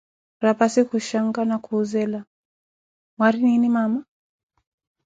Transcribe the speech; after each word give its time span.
Raphassi 0.45 0.81
khushanka 0.89 1.41
na 1.49 1.57
khuzela: 1.65 2.19
Mwari 3.17 3.39
nini 3.47 3.69
mama? 3.75 3.99